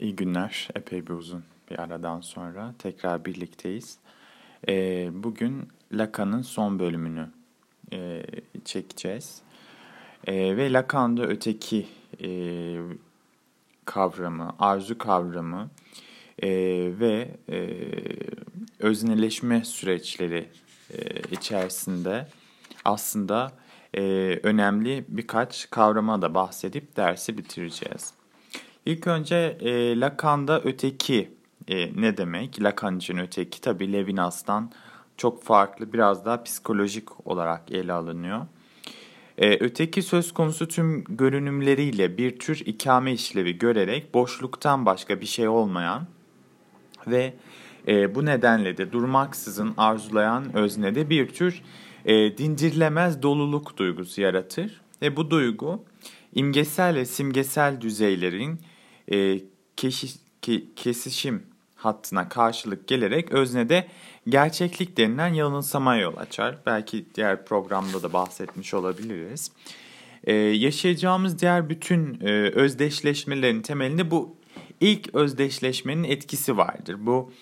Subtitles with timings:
[0.00, 0.68] İyi günler.
[0.74, 3.98] Epey bir uzun bir aradan sonra tekrar birlikteyiz.
[4.68, 7.28] Ee, bugün Lacan'ın son bölümünü
[7.92, 8.22] e,
[8.64, 9.42] çekeceğiz.
[10.26, 11.86] E, ve Lacan'da öteki
[12.22, 12.30] e,
[13.84, 15.70] kavramı, arzu kavramı
[16.42, 16.48] e,
[17.00, 17.78] ve e,
[18.78, 20.48] özneleşme süreçleri
[21.30, 22.26] içerisinde
[22.84, 23.52] aslında
[24.42, 28.19] önemli birkaç kavrama da bahsedip dersi bitireceğiz.
[28.86, 31.30] İlk önce e, Lacan'da öteki
[31.68, 32.62] e, ne demek?
[32.62, 34.70] Lacan için öteki tabi Levinas'tan
[35.16, 38.46] çok farklı biraz daha psikolojik olarak ele alınıyor.
[39.38, 45.48] E, öteki söz konusu tüm görünümleriyle bir tür ikame işlevi görerek boşluktan başka bir şey
[45.48, 46.06] olmayan
[47.06, 47.34] ve
[47.88, 51.62] e, bu nedenle de durmaksızın arzulayan öznede bir tür
[52.04, 54.80] e, dindirilemez doluluk duygusu yaratır.
[55.02, 55.84] Ve bu duygu
[56.34, 58.60] imgesel ve simgesel düzeylerin
[59.12, 59.40] e,
[59.76, 60.08] keşi,
[60.42, 61.42] ke, kesişim
[61.76, 63.88] hattına karşılık gelerek öznede
[64.28, 66.58] gerçeklik denilen yanılsamaya yol açar.
[66.66, 69.52] Belki diğer programda da bahsetmiş olabiliriz.
[70.24, 74.36] Ee, yaşayacağımız diğer bütün e, özdeşleşmelerin temelinde bu
[74.80, 76.96] ilk özdeşleşmenin etkisi vardır.
[76.98, 77.32] Bu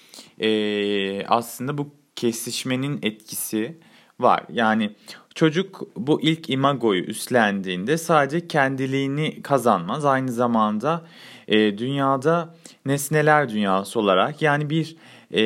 [0.40, 3.78] e, aslında bu kesişmenin etkisi
[4.20, 4.44] var.
[4.52, 4.90] Yani
[5.34, 10.04] çocuk bu ilk imagoyu üstlendiğinde sadece kendiliğini kazanmaz.
[10.04, 11.06] Aynı zamanda
[11.48, 12.54] e, dünyada
[12.86, 14.96] nesneler dünyası olarak yani bir
[15.34, 15.40] e,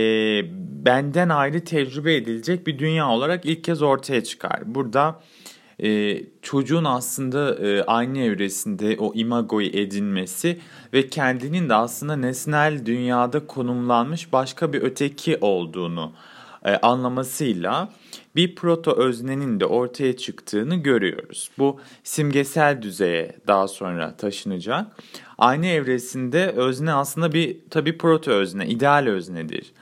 [0.84, 4.60] benden ayrı tecrübe edilecek bir dünya olarak ilk kez ortaya çıkar.
[4.66, 5.20] Burada
[5.82, 10.58] e, çocuğun aslında e, aynı evresinde o imagoyu edinmesi
[10.92, 16.12] ve kendinin de aslında nesnel dünyada konumlanmış başka bir öteki olduğunu
[16.64, 17.92] e, anlamasıyla
[18.36, 21.50] bir proto öznenin de ortaya çıktığını görüyoruz.
[21.58, 24.86] Bu simgesel düzeye daha sonra taşınacak.
[25.38, 29.72] Aynı evresinde özne aslında bir tabi proto özne, ideal öznedir.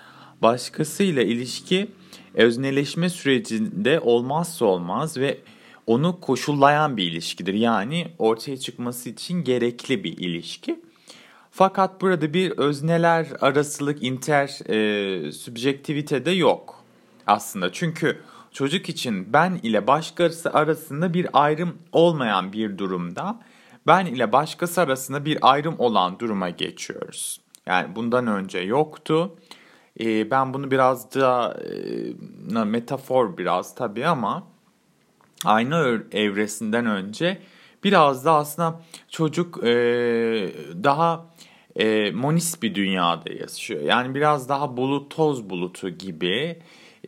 [0.43, 1.89] Başkasıyla ilişki
[2.35, 5.39] özneleşme sürecinde olmazsa olmaz ve
[5.87, 7.55] onu koşullayan bir ilişkidir.
[7.55, 10.81] Yani ortaya çıkması için gerekli bir ilişki.
[11.51, 16.85] Fakat burada bir özneler arasılık inter e, subjektivite de yok
[17.27, 17.73] aslında.
[17.73, 18.21] Çünkü
[18.53, 23.41] çocuk için ben ile başkası arasında bir ayrım olmayan bir durumda
[23.87, 27.41] ben ile başkası arasında bir ayrım olan duruma geçiyoruz.
[27.67, 29.37] Yani bundan önce yoktu.
[30.01, 31.61] Ee, ben bunu biraz da
[32.55, 34.47] e, metafor biraz tabii ama
[35.45, 37.43] aynı evresinden önce
[37.85, 39.71] biraz da aslında çocuk e,
[40.85, 41.27] daha
[41.77, 43.83] e, monis bir dünyada yaşıyor.
[43.83, 46.59] Yani biraz daha bulut toz bulutu gibi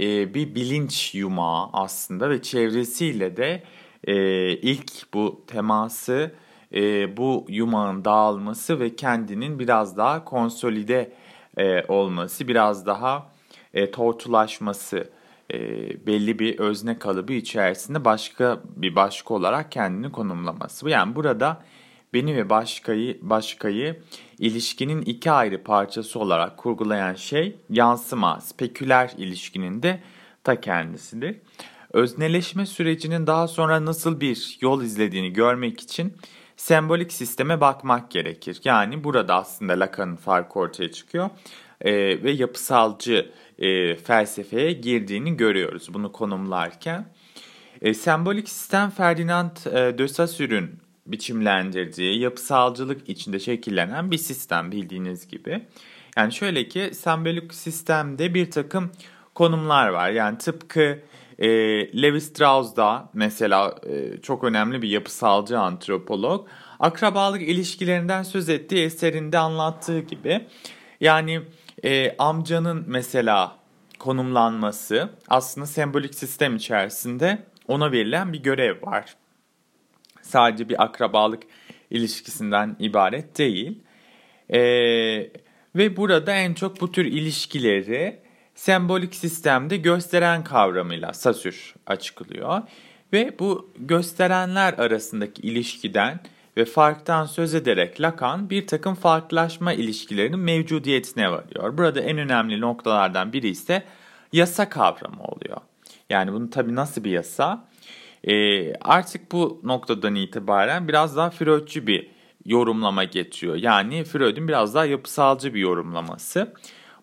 [0.01, 3.63] e, bir bilinç yumağı aslında ve çevresiyle de
[4.05, 4.17] e,
[4.51, 6.33] ilk bu teması
[6.75, 11.13] e, bu yumağın dağılması ve kendinin biraz daha konsolide
[11.59, 13.27] e, olması, biraz daha
[13.75, 15.11] e, tortulaşması,
[15.53, 15.59] e,
[16.07, 20.89] belli bir özne kalıbı içerisinde başka bir başka olarak kendini konumlaması.
[20.89, 21.63] Yani burada
[22.15, 24.03] beni ve başkayı, başkayı
[24.39, 30.01] ilişkinin iki ayrı parçası olarak kurgulayan şey yansıma, speküler ilişkinin de
[30.45, 31.37] ta kendisidir.
[31.93, 36.13] Özneleşme sürecinin daha sonra nasıl bir yol izlediğini görmek için
[36.57, 38.61] sembolik sisteme bakmak gerekir.
[38.65, 41.31] Yani burada aslında Lacan'ın farkı ortaya çıkıyor
[41.83, 47.07] e, ve yapısalcı e, felsefeye girdiğini görüyoruz bunu konumlarken.
[47.83, 50.71] E, sembolik sistem Ferdinand e, de Saussure'ün
[51.07, 55.63] biçimlendirdiği yapısalcılık içinde şekillenen bir sistem bildiğiniz gibi.
[56.17, 58.91] Yani şöyle ki sembolik sistemde bir takım
[59.35, 60.11] konumlar var.
[60.11, 60.99] Yani tıpkı
[61.39, 61.49] e,
[62.03, 66.49] Levi Strauss da mesela e, çok önemli bir yapısalcı antropolog.
[66.81, 70.47] Akrabalık ilişkilerinden söz ettiği eserinde anlattığı gibi.
[71.01, 71.43] Yani
[71.85, 73.57] e, amcanın mesela
[73.99, 79.17] konumlanması aslında sembolik sistem içerisinde ona verilen bir görev var.
[80.23, 81.43] Sadece bir akrabalık
[81.91, 83.83] ilişkisinden ibaret değil.
[84.51, 84.61] E,
[85.77, 88.21] ve burada en çok bu tür ilişkileri
[88.55, 92.63] sembolik sistemde gösteren kavramıyla Sasür açıklıyor.
[93.13, 96.21] Ve bu gösterenler arasındaki ilişkiden
[96.57, 101.79] ve farktan söz ederek Lacan bir takım farklılaşma ilişkilerinin mevcudiyetine varıyor.
[101.79, 103.83] Burada en önemli noktalardan biri ise
[104.33, 105.57] yasa kavramı oluyor.
[106.11, 107.69] Yani bunu tabii nasıl bir yasa?
[108.25, 112.11] Ee, artık bu noktadan itibaren biraz daha Freudçu bir
[112.47, 113.57] yorumlama getiriyor.
[113.57, 116.55] Yani Freud'un biraz daha yapısalcı bir yorumlaması.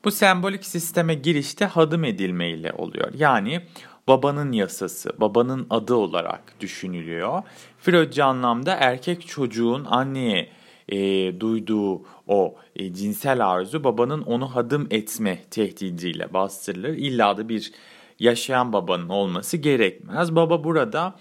[0.03, 3.11] Bu sembolik sisteme girişte hadım edilmeyle oluyor.
[3.17, 3.61] Yani
[4.07, 7.43] babanın yasası, babanın adı olarak düşünülüyor.
[7.77, 10.49] Freudcu anlamda erkek çocuğun anneye
[10.89, 10.97] e,
[11.39, 16.89] duyduğu o e, cinsel arzu babanın onu hadım etme tehdidiyle bastırılır.
[16.89, 17.71] İlla da bir
[18.19, 20.35] yaşayan babanın olması gerekmez.
[20.35, 21.15] Baba burada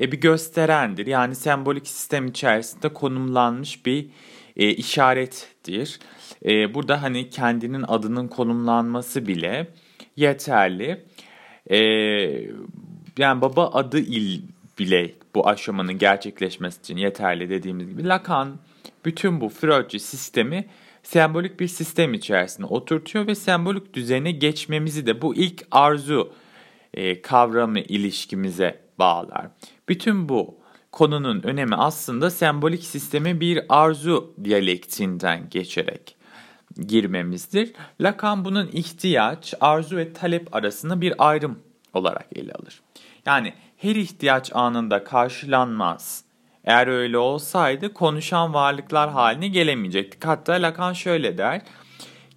[0.00, 1.06] e, bir gösterendir.
[1.06, 4.06] Yani sembolik sistem içerisinde konumlanmış bir
[4.56, 5.98] e, işarettir.
[6.44, 9.66] E, burada hani kendinin adının konumlanması bile
[10.16, 11.04] yeterli.
[11.70, 11.76] E,
[13.18, 14.42] yani baba adı il
[14.78, 18.56] bile bu aşamanın gerçekleşmesi için yeterli dediğimiz gibi Lacan
[19.04, 20.66] bütün bu Freudcu sistemi
[21.02, 26.32] sembolik bir sistem içerisinde oturtuyor ve sembolik düzene geçmemizi de bu ilk arzu
[26.94, 29.46] e, kavramı ilişkimize bağlar.
[29.88, 30.61] Bütün bu
[30.92, 36.16] konunun önemi aslında sembolik sisteme bir arzu diyalektinden geçerek
[36.86, 37.72] girmemizdir.
[38.00, 41.58] Lacan bunun ihtiyaç, arzu ve talep arasında bir ayrım
[41.94, 42.80] olarak ele alır.
[43.26, 46.24] Yani her ihtiyaç anında karşılanmaz.
[46.64, 50.24] Eğer öyle olsaydı konuşan varlıklar haline gelemeyecektik.
[50.24, 51.62] Hatta Lacan şöyle der,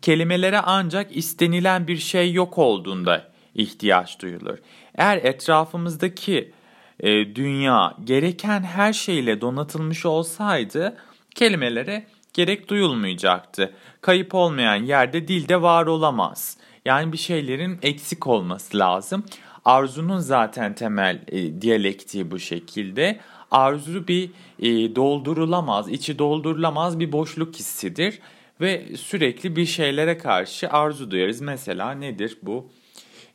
[0.01, 4.57] kelimelere ancak istenilen bir şey yok olduğunda ihtiyaç duyulur.
[4.95, 6.51] Eğer etrafımızdaki
[6.99, 10.97] e, dünya gereken her şeyle donatılmış olsaydı
[11.35, 13.73] kelimelere gerek duyulmayacaktı.
[14.01, 16.57] Kayıp olmayan yerde dilde var olamaz.
[16.85, 19.23] Yani bir şeylerin eksik olması lazım.
[19.65, 23.19] Arzunun zaten temel e, diyalektiği bu şekilde.
[23.51, 28.19] Arzu bir e, doldurulamaz, içi doldurulamaz bir boşluk hissidir.
[28.61, 31.41] Ve sürekli bir şeylere karşı arzu duyarız.
[31.41, 32.69] Mesela nedir bu?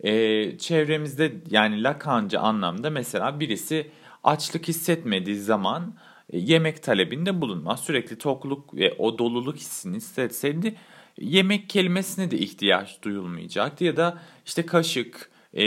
[0.04, 3.90] E, çevremizde yani Lacanca anlamda mesela birisi
[4.24, 5.94] açlık hissetmediği zaman
[6.30, 7.80] e, yemek talebinde bulunmaz.
[7.80, 10.74] Sürekli tokluk ve o doluluk hissini hissetseydi
[11.20, 13.84] yemek kelimesine de ihtiyaç duyulmayacaktı.
[13.84, 15.64] Ya da işte kaşık, e,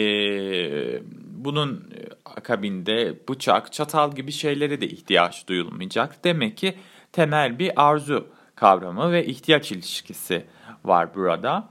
[1.28, 1.94] bunun
[2.26, 6.24] akabinde bıçak, çatal gibi şeylere de ihtiyaç duyulmayacak.
[6.24, 6.76] Demek ki
[7.12, 10.46] temel bir arzu kavramı ve ihtiyaç ilişkisi
[10.84, 11.70] var burada.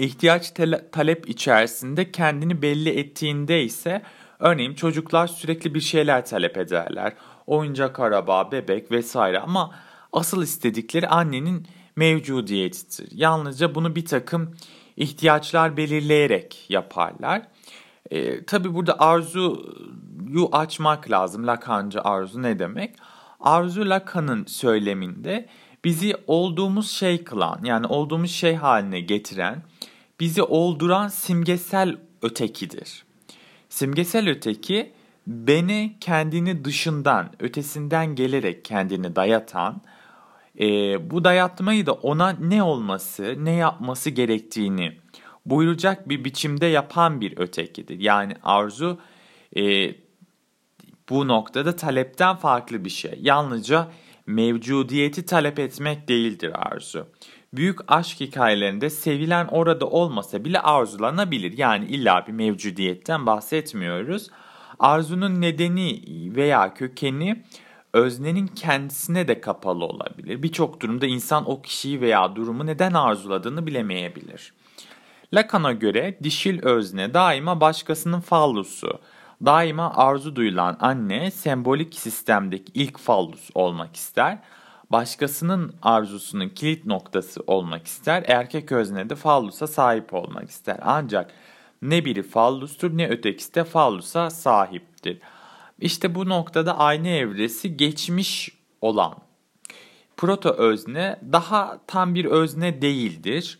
[0.00, 0.52] İhtiyaç
[0.92, 4.02] talep içerisinde kendini belli ettiğinde ise
[4.38, 7.12] örneğin çocuklar sürekli bir şeyler talep ederler.
[7.46, 9.74] Oyuncak araba, bebek vesaire ama
[10.12, 11.66] asıl istedikleri annenin
[11.96, 13.08] mevcudiyetidir.
[13.12, 14.54] Yalnızca bunu bir takım
[14.96, 17.42] ihtiyaçlar belirleyerek yaparlar.
[18.10, 21.46] E, tabii burada arzuyu açmak lazım.
[21.46, 22.96] Lacanca arzu ne demek?
[23.40, 25.48] Arzu Lacan'ın söyleminde
[25.84, 29.62] bizi olduğumuz şey kılan yani olduğumuz şey haline getiren,
[30.20, 33.04] bizi olduran simgesel ötekidir.
[33.68, 34.92] Simgesel öteki
[35.26, 39.82] beni kendini dışından, ötesinden gelerek kendini dayatan,
[40.60, 40.66] e,
[41.10, 44.92] bu dayatmayı da ona ne olması, ne yapması gerektiğini
[45.46, 48.00] buyuracak bir biçimde yapan bir ötekidir.
[48.00, 48.98] Yani arzu
[49.56, 49.94] e,
[51.10, 53.18] bu noktada talepten farklı bir şey.
[53.20, 53.88] Yalnızca
[54.26, 57.08] mevcudiyeti talep etmek değildir arzu.
[57.54, 61.58] Büyük aşk hikayelerinde sevilen orada olmasa bile arzulanabilir.
[61.58, 64.30] Yani illa bir mevcudiyetten bahsetmiyoruz.
[64.78, 66.02] Arzunun nedeni
[66.36, 67.44] veya kökeni
[67.92, 70.42] öznenin kendisine de kapalı olabilir.
[70.42, 74.52] Birçok durumda insan o kişiyi veya durumu neden arzuladığını bilemeyebilir.
[75.34, 79.00] Lacan'a göre dişil özne daima başkasının fallusu,
[79.44, 84.38] daima arzu duyulan anne sembolik sistemdeki ilk fallus olmak ister.
[84.90, 88.24] Başkasının arzusunun kilit noktası olmak ister.
[88.26, 90.78] Erkek özne de fallusa sahip olmak ister.
[90.82, 91.30] Ancak
[91.82, 95.18] ne biri fallustur ne ötekisi de fallusa sahiptir.
[95.80, 99.14] İşte bu noktada aynı evresi geçmiş olan
[100.20, 103.58] proto özne daha tam bir özne değildir.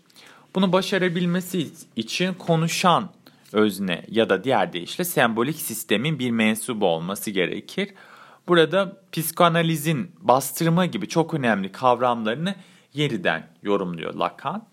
[0.54, 3.10] Bunu başarabilmesi için konuşan
[3.52, 7.94] özne ya da diğer deyişle sembolik sistemin bir mensubu olması gerekir.
[8.48, 12.54] Burada psikoanalizin bastırma gibi çok önemli kavramlarını
[12.94, 14.66] yeniden yorumluyor Lacan.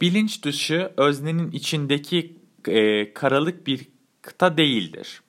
[0.00, 2.36] Bilinç dışı öznenin içindeki
[2.68, 3.88] e, karalık bir
[4.22, 5.20] kıta değildir.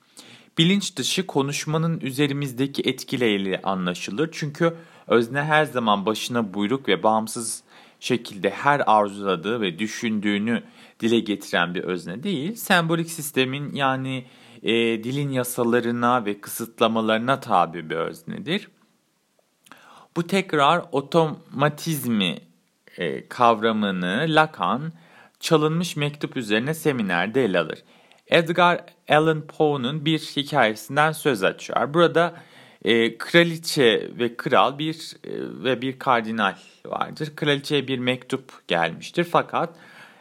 [0.57, 4.29] Bilinç dışı konuşmanın üzerimizdeki etkileri anlaşılır.
[4.31, 4.73] Çünkü
[5.07, 7.63] özne her zaman başına buyruk ve bağımsız
[7.99, 10.63] şekilde her arzuladığı ve düşündüğünü
[10.99, 12.55] dile getiren bir özne değil.
[12.55, 14.25] Sembolik sistemin yani
[14.63, 14.73] e,
[15.03, 18.69] dilin yasalarına ve kısıtlamalarına tabi bir öznedir.
[20.15, 22.37] Bu tekrar otomatizmi
[22.97, 24.93] e, kavramını Lacan
[25.39, 27.83] çalınmış mektup üzerine seminerde ele alır.
[28.27, 31.93] Edgar Allan Poe'nun bir hikayesinden söz açıyor.
[31.93, 32.33] Burada
[32.85, 35.31] e, kraliçe ve kral bir e,
[35.63, 37.35] ve bir kardinal vardır.
[37.35, 39.69] Kraliçeye bir mektup gelmiştir fakat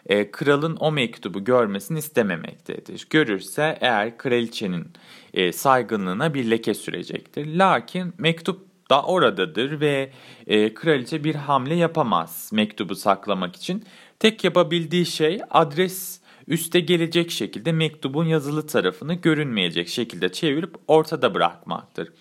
[0.07, 3.07] e, kralın o mektubu görmesini istememektedir.
[3.11, 4.89] Görürse eğer kraliçenin
[5.35, 7.47] e, saygınlığına bir leke sürecektir.
[7.57, 10.11] Lakin mektup da oradadır ve
[10.47, 13.85] e, kraliçe bir hamle yapamaz mektubu saklamak için.
[14.19, 22.13] Tek yapabildiği şey adres üste gelecek şekilde mektubun yazılı tarafını görünmeyecek şekilde çevirip ortada bırakmaktır.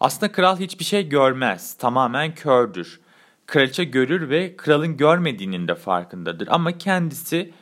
[0.00, 3.00] Aslında kral hiçbir şey görmez, tamamen kördür.
[3.48, 7.52] Kraliçe görür ve kralın görmediğinin de farkındadır ama kendisi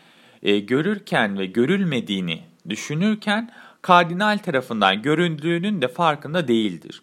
[0.43, 3.51] e, görürken ve görülmediğini düşünürken
[3.83, 7.03] kardinal tarafından göründüğünün de farkında değildir.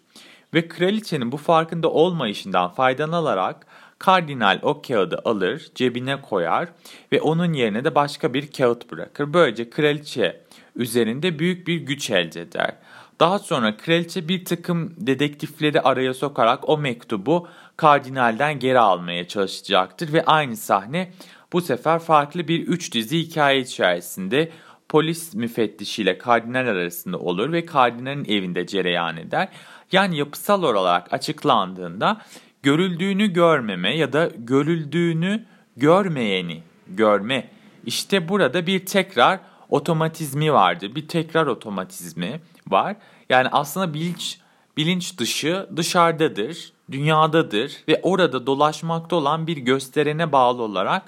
[0.54, 3.66] Ve kraliçenin bu farkında olmayışından faydalanarak
[3.98, 6.68] kardinal o kağıdı alır, cebine koyar
[7.12, 9.32] ve onun yerine de başka bir kağıt bırakır.
[9.34, 10.40] Böylece kraliçe
[10.76, 12.76] üzerinde büyük bir güç elde eder.
[13.20, 20.24] Daha sonra kraliçe bir takım dedektifleri araya sokarak o mektubu kardinalden geri almaya çalışacaktır ve
[20.24, 21.10] aynı sahne
[21.52, 24.50] bu sefer farklı bir üç dizi hikaye içerisinde
[24.88, 29.48] polis müfettişiyle kardinal arasında olur ve kardinalin evinde cereyan eder.
[29.92, 32.20] Yani yapısal olarak açıklandığında
[32.62, 35.44] görüldüğünü görmeme ya da görüldüğünü
[35.76, 37.48] görmeyeni görme.
[37.86, 40.94] İşte burada bir tekrar otomatizmi vardır.
[40.94, 42.96] Bir tekrar otomatizmi var.
[43.28, 44.38] Yani aslında bilinç
[44.76, 51.02] bilinç dışı dışarıdadır, dünyadadır ve orada dolaşmakta olan bir gösterene bağlı olarak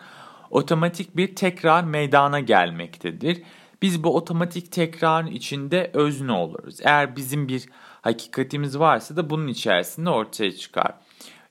[0.51, 3.43] otomatik bir tekrar meydana gelmektedir.
[3.83, 6.79] Biz bu otomatik tekrarın içinde özne oluruz.
[6.83, 7.67] Eğer bizim bir
[8.03, 10.95] hakikatimiz varsa da bunun içerisinde ortaya çıkar.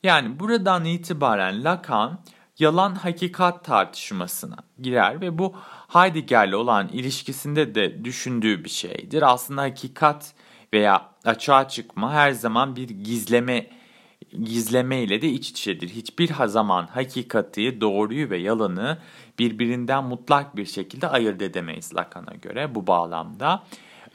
[0.04, 2.20] Yani buradan itibaren Lacan
[2.60, 5.56] yalan hakikat tartışmasına girer ve bu
[5.88, 9.34] Heidegger'le olan ilişkisinde de düşündüğü bir şeydir.
[9.34, 10.34] Aslında hakikat
[10.76, 13.68] veya açığa çıkma her zaman bir gizleme
[14.44, 15.90] gizleme ile de iç içedir.
[15.90, 18.98] Hiçbir zaman hakikati, doğruyu ve yalanı
[19.40, 23.64] birbirinden mutlak bir şekilde ayırt edemeyiz Lacan'a göre bu bağlamda.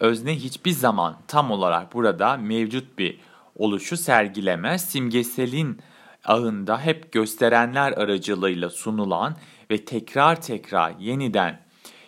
[0.01, 3.19] Özne hiçbir zaman tam olarak burada mevcut bir
[3.57, 4.85] oluşu sergilemez.
[4.85, 5.81] Simgeselin
[6.25, 9.37] ağında hep gösterenler aracılığıyla sunulan
[9.71, 11.61] ve tekrar tekrar yeniden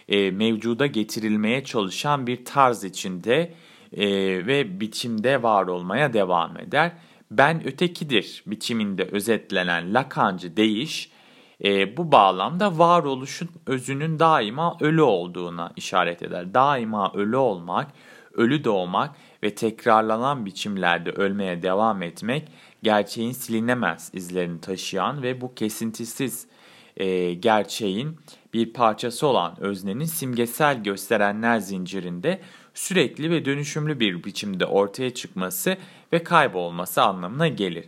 [0.08, 3.54] e, mevcuda getirilmeye çalışan bir tarz içinde
[3.96, 4.06] e,
[4.46, 6.92] ve biçimde var olmaya devam eder.
[7.30, 11.10] Ben ötekidir biçiminde özetlenen Lakancı değiş
[11.64, 16.54] e, bu bağlamda varoluşun özünün daima ölü olduğuna işaret eder.
[16.54, 17.86] Daima ölü olmak,
[18.34, 19.10] ölü doğmak
[19.42, 22.48] ve tekrarlanan biçimlerde ölmeye devam etmek
[22.82, 26.46] gerçeğin silinemez izlerini taşıyan ve bu kesintisiz
[26.96, 28.16] e, gerçeğin
[28.54, 32.40] bir parçası olan öznenin simgesel gösterenler zincirinde
[32.74, 35.76] sürekli ve dönüşümlü bir biçimde ortaya çıkması
[36.12, 37.84] ve kaybolması anlamına gelir.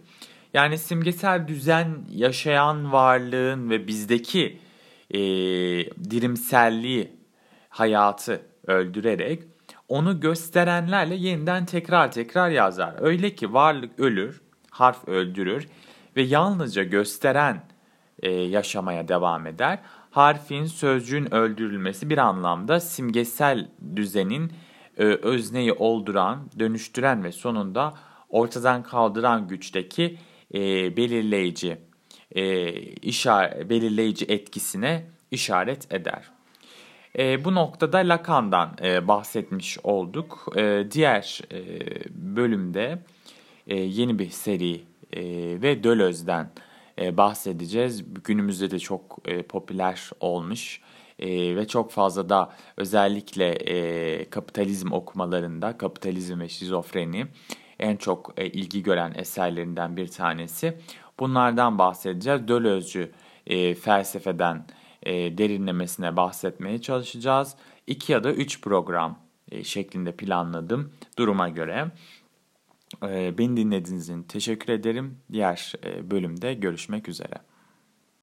[0.55, 4.59] Yani simgesel düzen yaşayan varlığın ve bizdeki
[5.11, 5.19] e,
[6.11, 7.11] dirimselliği,
[7.69, 9.43] hayatı öldürerek
[9.89, 12.95] onu gösterenlerle yeniden tekrar tekrar yazar.
[13.01, 15.69] Öyle ki varlık ölür, harf öldürür
[16.17, 17.63] ve yalnızca gösteren
[18.23, 19.79] e, yaşamaya devam eder.
[20.11, 24.53] Harfin, sözcüğün öldürülmesi bir anlamda simgesel düzenin
[24.99, 27.95] e, özneyi olduran, dönüştüren ve sonunda
[28.29, 30.19] ortadan kaldıran güçteki
[30.55, 31.79] e, belirleyici
[32.35, 36.31] e, işaret, belirleyici etkisine işaret eder.
[37.19, 40.53] E, bu noktada Lacan'dan e, bahsetmiş olduk.
[40.57, 42.99] E, diğer e, bölümde
[43.67, 44.75] e, yeni bir seri
[45.13, 45.23] e,
[45.63, 46.51] ve Döloz'den
[47.01, 48.05] e, bahsedeceğiz.
[48.25, 50.81] Günümüzde de çok e, popüler olmuş
[51.19, 57.27] e, ve çok fazla da özellikle e, kapitalizm okumalarında kapitalizm ve şizofreni
[57.79, 60.79] en çok e, ilgi gören eserlerinden bir tanesi.
[61.21, 62.49] Bunlardan bahsedeceğiz.
[62.49, 63.09] Dölozcu
[63.47, 64.67] e, felsefeden
[65.03, 67.57] e, derinlemesine bahsetmeye çalışacağız.
[67.87, 69.19] İki ya da üç program
[69.51, 71.91] e, şeklinde planladım duruma göre.
[73.03, 75.19] E, beni dinlediğiniz için teşekkür ederim.
[75.33, 77.35] Diğer e, bölümde görüşmek üzere.